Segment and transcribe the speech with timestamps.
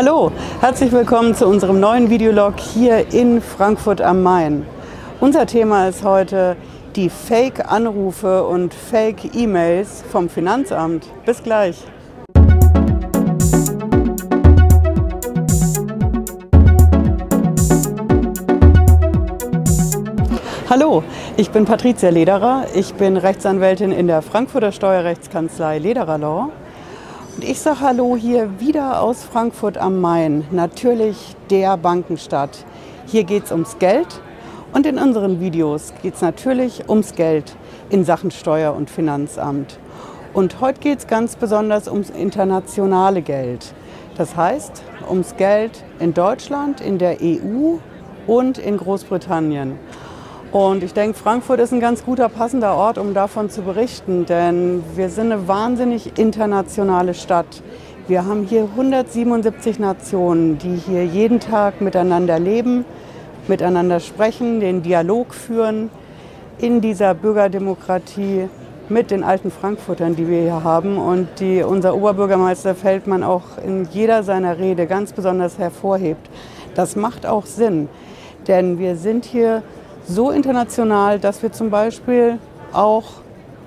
[0.00, 4.64] Hallo, herzlich willkommen zu unserem neuen Videolog hier in Frankfurt am Main.
[5.18, 6.56] Unser Thema ist heute
[6.94, 11.04] die Fake-Anrufe und Fake-E-Mails vom Finanzamt.
[11.26, 11.82] Bis gleich.
[20.70, 21.02] Hallo,
[21.36, 22.66] ich bin Patricia Lederer.
[22.72, 26.50] Ich bin Rechtsanwältin in der Frankfurter Steuerrechtskanzlei Lederer Law.
[27.38, 32.64] Und ich sage Hallo hier wieder aus Frankfurt am Main, natürlich der Bankenstadt.
[33.06, 34.20] Hier geht es ums Geld
[34.72, 37.54] und in unseren Videos geht es natürlich ums Geld
[37.90, 39.78] in Sachen Steuer- und Finanzamt.
[40.34, 43.72] Und heute geht es ganz besonders ums internationale Geld.
[44.16, 47.76] Das heißt, ums Geld in Deutschland, in der EU
[48.26, 49.78] und in Großbritannien.
[50.50, 54.82] Und ich denke, Frankfurt ist ein ganz guter, passender Ort, um davon zu berichten, denn
[54.96, 57.62] wir sind eine wahnsinnig internationale Stadt.
[58.06, 62.86] Wir haben hier 177 Nationen, die hier jeden Tag miteinander leben,
[63.46, 65.90] miteinander sprechen, den Dialog führen
[66.56, 68.48] in dieser Bürgerdemokratie
[68.88, 73.86] mit den alten Frankfurtern, die wir hier haben und die unser Oberbürgermeister Feldmann auch in
[73.90, 76.30] jeder seiner Rede ganz besonders hervorhebt.
[76.74, 77.90] Das macht auch Sinn,
[78.46, 79.62] denn wir sind hier
[80.08, 82.38] so international, dass wir zum Beispiel
[82.72, 83.04] auch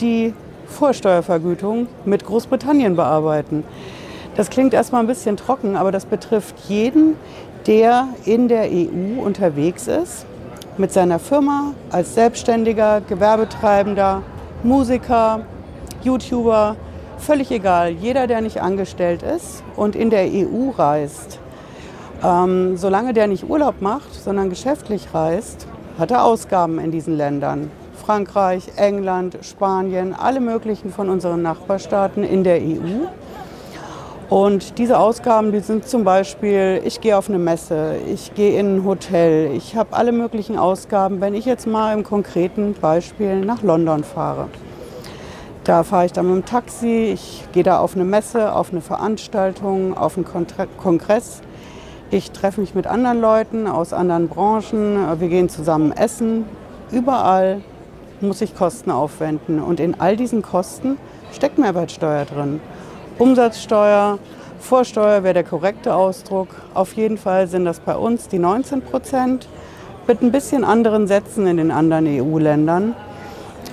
[0.00, 0.34] die
[0.66, 3.64] Vorsteuervergütung mit Großbritannien bearbeiten.
[4.36, 7.16] Das klingt erstmal ein bisschen trocken, aber das betrifft jeden,
[7.66, 10.24] der in der EU unterwegs ist,
[10.78, 14.22] mit seiner Firma, als Selbstständiger, Gewerbetreibender,
[14.62, 15.40] Musiker,
[16.02, 16.76] YouTuber,
[17.18, 17.90] völlig egal.
[17.90, 21.38] Jeder, der nicht angestellt ist und in der EU reist,
[22.24, 25.66] ähm, solange der nicht Urlaub macht, sondern geschäftlich reist,
[26.00, 27.70] hat er Ausgaben in diesen Ländern.
[27.94, 33.06] Frankreich, England, Spanien, alle möglichen von unseren Nachbarstaaten in der EU.
[34.30, 38.76] Und diese Ausgaben, die sind zum Beispiel, ich gehe auf eine Messe, ich gehe in
[38.76, 43.62] ein Hotel, ich habe alle möglichen Ausgaben, wenn ich jetzt mal im konkreten Beispiel nach
[43.62, 44.48] London fahre.
[45.64, 48.80] Da fahre ich dann mit dem Taxi, ich gehe da auf eine Messe, auf eine
[48.80, 50.26] Veranstaltung, auf einen
[50.78, 51.42] Kongress.
[52.12, 54.98] Ich treffe mich mit anderen Leuten aus anderen Branchen.
[55.20, 56.44] Wir gehen zusammen essen.
[56.90, 57.60] Überall
[58.20, 59.60] muss ich Kosten aufwenden.
[59.60, 60.98] Und in all diesen Kosten
[61.32, 62.60] steckt Mehrwertsteuer drin.
[63.16, 64.18] Umsatzsteuer,
[64.58, 66.48] Vorsteuer wäre der korrekte Ausdruck.
[66.74, 69.46] Auf jeden Fall sind das bei uns die 19 Prozent
[70.08, 72.96] mit ein bisschen anderen Sätzen in den anderen EU-Ländern.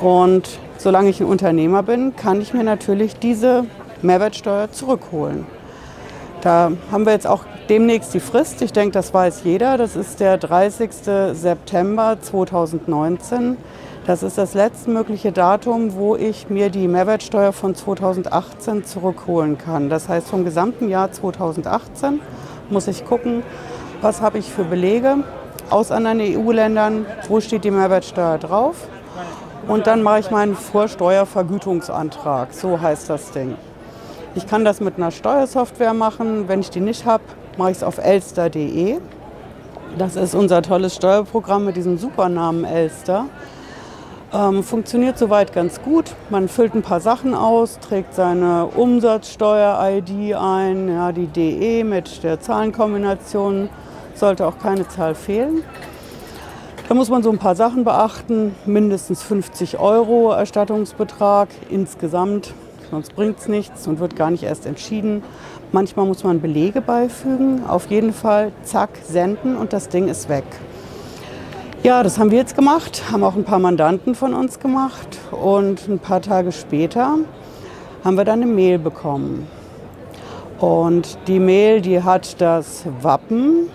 [0.00, 3.66] Und solange ich ein Unternehmer bin, kann ich mir natürlich diese
[4.02, 5.46] Mehrwertsteuer zurückholen.
[6.40, 8.62] Da haben wir jetzt auch demnächst die Frist.
[8.62, 9.78] Ich denke, das weiß jeder.
[9.78, 10.90] Das ist der 30.
[11.32, 13.56] September 2019.
[14.06, 19.88] Das ist das letztmögliche Datum, wo ich mir die Mehrwertsteuer von 2018 zurückholen kann.
[19.88, 22.20] Das heißt, vom gesamten Jahr 2018
[22.68, 23.42] muss ich gucken,
[24.02, 25.24] was habe ich für Belege
[25.70, 28.76] aus anderen EU-Ländern, wo steht die Mehrwertsteuer drauf.
[29.66, 32.52] Und dann mache ich meinen Vorsteuervergütungsantrag.
[32.52, 33.56] So heißt das Ding.
[34.34, 36.48] Ich kann das mit einer Steuersoftware machen.
[36.48, 37.22] Wenn ich die nicht habe,
[37.58, 38.98] mache ich es auf elster.de.
[39.98, 43.26] Das ist unser tolles Steuerprogramm mit diesem Supernamen Elster.
[44.32, 46.16] Ähm, funktioniert soweit ganz gut.
[46.30, 52.40] Man füllt ein paar Sachen aus, trägt seine Umsatzsteuer-ID ein, ja, die DE mit der
[52.40, 53.68] Zahlenkombination.
[54.14, 55.62] Sollte auch keine Zahl fehlen.
[56.88, 58.54] Da muss man so ein paar Sachen beachten.
[58.66, 62.52] Mindestens 50 Euro Erstattungsbetrag insgesamt
[62.90, 65.22] sonst bringt es nichts und wird gar nicht erst entschieden.
[65.72, 70.44] Manchmal muss man Belege beifügen, auf jeden Fall, zack, senden und das Ding ist weg.
[71.82, 75.86] Ja, das haben wir jetzt gemacht, haben auch ein paar Mandanten von uns gemacht und
[75.88, 77.18] ein paar Tage später
[78.04, 79.46] haben wir dann eine Mail bekommen.
[80.58, 83.68] Und die Mail, die hat das Wappen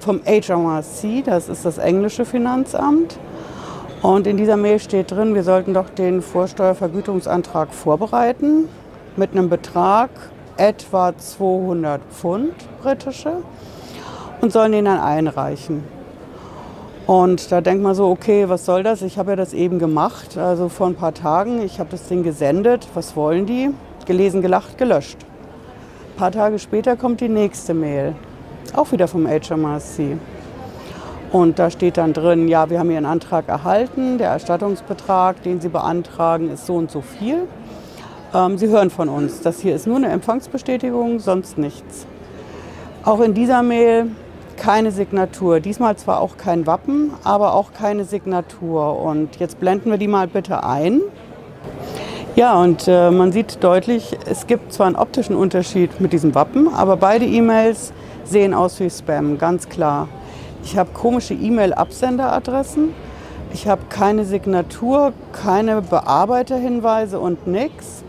[0.00, 3.18] vom HMRC, das ist das englische Finanzamt.
[4.02, 8.68] Und in dieser Mail steht drin, wir sollten doch den Vorsteuervergütungsantrag vorbereiten
[9.16, 10.10] mit einem Betrag
[10.56, 13.32] etwa 200 Pfund britische
[14.40, 15.82] und sollen den dann einreichen.
[17.08, 19.02] Und da denkt man so, okay, was soll das?
[19.02, 21.62] Ich habe ja das eben gemacht, also vor ein paar Tagen.
[21.62, 22.86] Ich habe das Ding gesendet.
[22.94, 23.70] Was wollen die?
[24.04, 25.16] Gelesen, gelacht, gelöscht.
[26.14, 28.14] Ein paar Tage später kommt die nächste Mail,
[28.74, 30.18] auch wieder vom HMRC.
[31.30, 35.68] Und da steht dann drin, ja, wir haben Ihren Antrag erhalten, der Erstattungsbetrag, den Sie
[35.68, 37.46] beantragen, ist so und so viel.
[38.34, 42.06] Ähm, Sie hören von uns, das hier ist nur eine Empfangsbestätigung, sonst nichts.
[43.04, 44.06] Auch in dieser Mail
[44.56, 45.60] keine Signatur.
[45.60, 49.00] Diesmal zwar auch kein Wappen, aber auch keine Signatur.
[49.00, 51.00] Und jetzt blenden wir die mal bitte ein.
[52.36, 56.68] Ja, und äh, man sieht deutlich, es gibt zwar einen optischen Unterschied mit diesem Wappen,
[56.68, 57.92] aber beide E-Mails
[58.24, 60.08] sehen aus wie Spam, ganz klar.
[60.64, 62.94] Ich habe komische E-Mail-Absenderadressen.
[63.52, 68.04] Ich habe keine Signatur, keine Bearbeiterhinweise und nichts.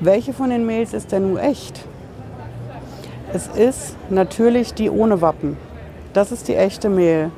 [0.00, 1.84] Welche von den Mails ist denn nun echt?
[3.32, 5.56] Es ist natürlich die ohne Wappen.
[6.12, 7.30] Das ist die echte Mail.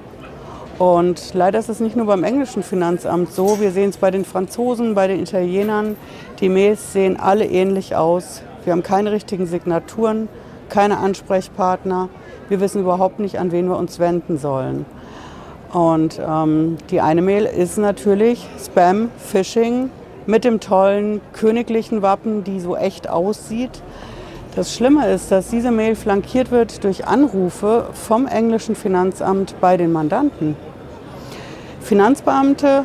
[0.78, 3.60] Und leider ist es nicht nur beim englischen Finanzamt so.
[3.60, 5.96] Wir sehen es bei den Franzosen, bei den Italienern.
[6.40, 8.42] Die Mails sehen alle ähnlich aus.
[8.64, 10.28] Wir haben keine richtigen Signaturen,
[10.68, 12.08] keine Ansprechpartner.
[12.48, 14.86] Wir wissen überhaupt nicht, an wen wir uns wenden sollen.
[15.72, 19.90] Und ähm, die eine Mail ist natürlich Spam, Phishing
[20.26, 23.82] mit dem tollen königlichen Wappen, die so echt aussieht.
[24.54, 29.92] Das Schlimme ist, dass diese Mail flankiert wird durch Anrufe vom englischen Finanzamt bei den
[29.92, 30.56] Mandanten.
[31.80, 32.84] Finanzbeamte,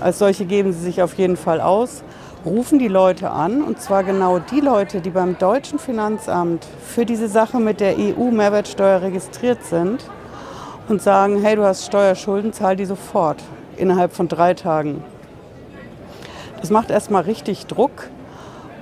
[0.00, 2.02] als solche geben sie sich auf jeden Fall aus,
[2.46, 7.28] rufen die Leute an, und zwar genau die Leute, die beim deutschen Finanzamt für diese
[7.28, 10.04] Sache mit der EU-Mehrwertsteuer registriert sind
[10.88, 13.42] und sagen, hey, du hast Steuerschulden, zahl die sofort
[13.76, 15.02] innerhalb von drei Tagen.
[16.60, 18.08] Das macht erstmal richtig Druck.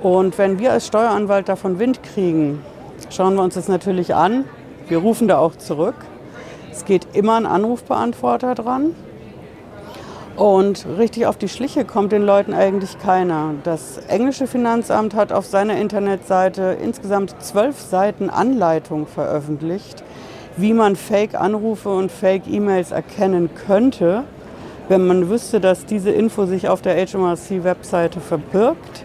[0.02, 2.62] Und wenn wir als Steueranwalt davon Wind kriegen,
[3.08, 4.44] schauen wir uns das natürlich an.
[4.88, 5.96] Wir rufen da auch zurück.
[6.70, 8.94] Es geht immer ein Anrufbeantworter dran.
[10.36, 13.54] Und richtig auf die Schliche kommt den Leuten eigentlich keiner.
[13.62, 20.02] Das englische Finanzamt hat auf seiner Internetseite insgesamt zwölf Seiten Anleitung veröffentlicht,
[20.56, 24.24] wie man Fake-Anrufe und Fake-E-Mails erkennen könnte,
[24.88, 29.04] wenn man wüsste, dass diese Info sich auf der HMRC-Webseite verbirgt.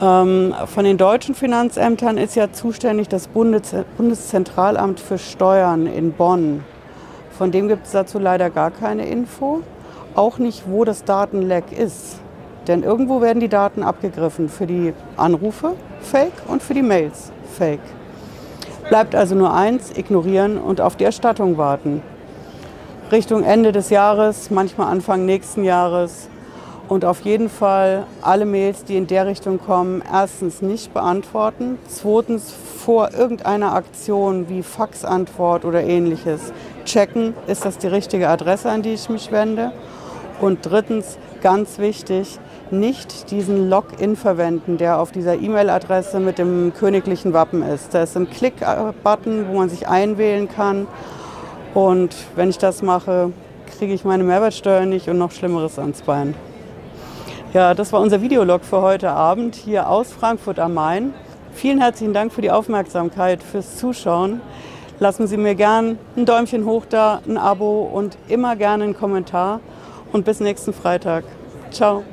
[0.00, 6.64] Ähm, von den deutschen Finanzämtern ist ja zuständig das Bundes Bundeszentralamt für Steuern in Bonn.
[7.36, 9.62] Von dem gibt es dazu leider gar keine Info.
[10.14, 12.20] Auch nicht, wo das Datenleck ist.
[12.68, 17.80] Denn irgendwo werden die Daten abgegriffen für die Anrufe, fake, und für die Mails, fake.
[18.88, 22.02] Bleibt also nur eins, ignorieren und auf die Erstattung warten.
[23.10, 26.28] Richtung Ende des Jahres, manchmal Anfang nächsten Jahres.
[26.86, 32.52] Und auf jeden Fall alle Mails, die in der Richtung kommen, erstens nicht beantworten, zweitens
[32.52, 36.52] vor irgendeiner Aktion wie Faxantwort oder ähnliches
[36.84, 39.72] checken, ist das die richtige Adresse, an die ich mich wende.
[40.44, 42.38] Und drittens, ganz wichtig,
[42.70, 47.94] nicht diesen Login verwenden, der auf dieser E-Mail-Adresse mit dem königlichen Wappen ist.
[47.94, 50.86] Da ist ein Klick-Button, wo man sich einwählen kann.
[51.72, 53.32] Und wenn ich das mache,
[53.78, 56.34] kriege ich meine Mehrwertsteuer nicht und noch Schlimmeres ans Bein.
[57.54, 61.14] Ja, das war unser Videolog für heute Abend hier aus Frankfurt am Main.
[61.54, 64.42] Vielen herzlichen Dank für die Aufmerksamkeit, fürs Zuschauen.
[65.00, 69.60] Lassen Sie mir gern ein Däumchen hoch da, ein Abo und immer gerne einen Kommentar.
[70.14, 71.24] Und bis nächsten Freitag.
[71.72, 72.04] Ciao.